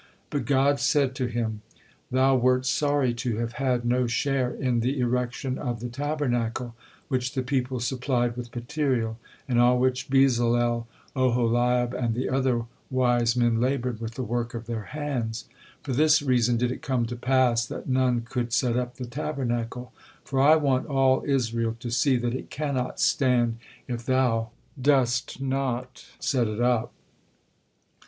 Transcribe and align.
But 0.31 0.45
God 0.45 0.79
said 0.79 1.13
to 1.13 1.27
him: 1.27 1.61
"Thou 2.09 2.35
wert 2.35 2.65
sorry 2.65 3.13
to 3.13 3.37
have 3.37 3.51
had 3.61 3.85
no 3.85 4.07
share 4.07 4.49
in 4.51 4.79
the 4.79 4.97
erection 4.99 5.59
of 5.59 5.79
the 5.79 5.89
Tabernacle, 5.89 6.73
which 7.07 7.33
the 7.35 7.43
people 7.43 7.79
supplied 7.79 8.35
with 8.35 8.55
material, 8.55 9.19
and 9.47 9.59
on 9.59 9.79
which 9.79 10.09
Bezalel, 10.09 10.87
Oholiab, 11.15 11.93
and 11.93 12.15
the 12.15 12.29
other 12.29 12.63
wise 12.89 13.35
men 13.35 13.61
labored 13.61 14.01
with 14.01 14.15
the 14.15 14.23
work 14.23 14.55
of 14.55 14.65
their 14.65 14.85
hands. 14.85 15.45
For 15.83 15.93
this 15.93 16.23
reason 16.23 16.57
did 16.57 16.71
it 16.71 16.81
come 16.81 17.05
to 17.05 17.15
pass 17.15 17.63
that 17.67 17.87
none 17.87 18.21
could 18.21 18.53
set 18.53 18.75
up 18.75 18.95
the 18.95 19.05
Tabernacle, 19.05 19.93
for 20.25 20.41
I 20.41 20.55
want 20.55 20.87
all 20.87 21.21
Israel 21.27 21.77
to 21.79 21.91
see 21.91 22.17
that 22.17 22.33
it 22.33 22.49
cannot 22.49 22.99
stand 22.99 23.57
if 23.87 24.07
thou 24.07 24.49
dost 24.81 25.39
not 25.41 26.07
set 26.17 26.47
it 26.47 26.59
up." 26.59 26.91